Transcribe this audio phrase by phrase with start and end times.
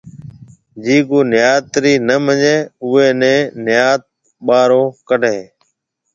[0.83, 3.33] جيَ ڪو نيات رِي نِي مڃيَ اوئيَ نيَ
[3.65, 4.01] نيات
[4.45, 5.45] ٻارو ڪري ھيََََ